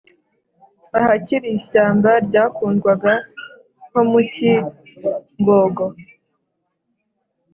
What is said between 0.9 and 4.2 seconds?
ahakiri ishyamba ryakundwaga nko mu